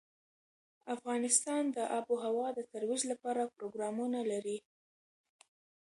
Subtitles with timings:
[0.95, 4.57] افغانستان د آب وهوا د ترویج لپاره پروګرامونه لري.